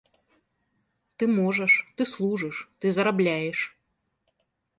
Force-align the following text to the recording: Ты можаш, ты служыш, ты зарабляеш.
Ты 1.17 1.23
можаш, 1.39 1.73
ты 1.99 2.07
служыш, 2.13 2.55
ты 2.79 2.85
зарабляеш. 2.99 3.59